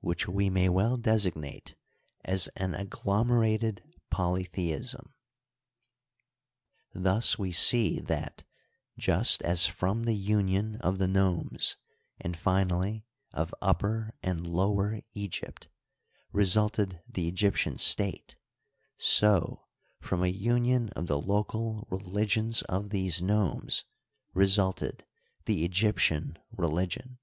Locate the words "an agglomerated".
2.56-3.80